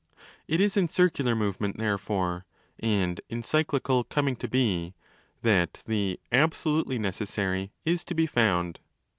[0.47, 0.87] It is in.
[0.87, 2.47] circular movement, therefore,
[2.79, 4.95] and in cyclical coming to be
[5.43, 8.79] that the' absolutely necessary' is to be found.